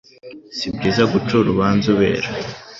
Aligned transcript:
Si 0.57 0.67
byiza 0.75 1.03
guca 1.11 1.33
urubanza 1.41 1.85
ubera 1.95 2.27